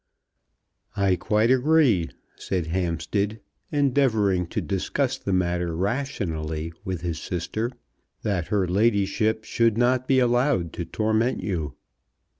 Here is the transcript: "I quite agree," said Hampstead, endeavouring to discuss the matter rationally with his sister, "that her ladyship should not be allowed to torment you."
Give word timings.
"I 0.97 1.15
quite 1.15 1.51
agree," 1.51 2.09
said 2.35 2.65
Hampstead, 2.65 3.39
endeavouring 3.71 4.47
to 4.47 4.59
discuss 4.59 5.19
the 5.19 5.31
matter 5.31 5.75
rationally 5.75 6.73
with 6.83 7.01
his 7.01 7.19
sister, 7.21 7.69
"that 8.23 8.47
her 8.47 8.67
ladyship 8.67 9.43
should 9.43 9.77
not 9.77 10.07
be 10.07 10.17
allowed 10.17 10.73
to 10.73 10.85
torment 10.85 11.43
you." 11.43 11.75